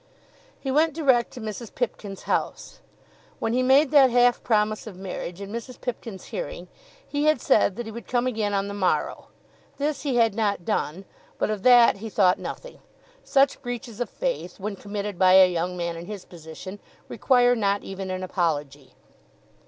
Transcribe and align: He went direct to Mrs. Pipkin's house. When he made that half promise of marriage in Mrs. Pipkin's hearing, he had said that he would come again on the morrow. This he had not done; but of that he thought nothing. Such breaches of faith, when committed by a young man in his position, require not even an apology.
He 0.59 0.71
went 0.71 0.95
direct 0.95 1.29
to 1.33 1.39
Mrs. 1.39 1.75
Pipkin's 1.75 2.23
house. 2.23 2.79
When 3.37 3.53
he 3.53 3.61
made 3.61 3.91
that 3.91 4.09
half 4.09 4.41
promise 4.41 4.87
of 4.87 4.97
marriage 4.97 5.39
in 5.39 5.51
Mrs. 5.51 5.79
Pipkin's 5.79 6.23
hearing, 6.33 6.69
he 7.07 7.25
had 7.25 7.39
said 7.39 7.75
that 7.75 7.85
he 7.85 7.91
would 7.91 8.07
come 8.07 8.25
again 8.25 8.51
on 8.51 8.67
the 8.67 8.73
morrow. 8.73 9.27
This 9.77 10.01
he 10.01 10.15
had 10.15 10.33
not 10.33 10.65
done; 10.65 11.05
but 11.37 11.51
of 11.51 11.61
that 11.61 11.97
he 11.97 12.09
thought 12.09 12.39
nothing. 12.39 12.79
Such 13.23 13.61
breaches 13.61 14.01
of 14.01 14.09
faith, 14.09 14.59
when 14.59 14.75
committed 14.75 15.19
by 15.19 15.33
a 15.33 15.45
young 15.47 15.77
man 15.77 15.95
in 15.95 16.07
his 16.07 16.25
position, 16.25 16.79
require 17.07 17.55
not 17.55 17.83
even 17.83 18.09
an 18.09 18.23
apology. 18.23 18.95